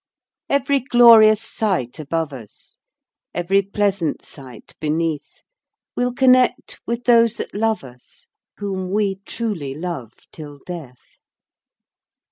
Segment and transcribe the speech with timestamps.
[0.49, 2.75] Every glorious sight above us,
[3.35, 5.43] Every pleasant sight beneath,
[5.95, 8.27] We'll connect with those that love us,
[8.57, 11.03] Whom we truly love till death!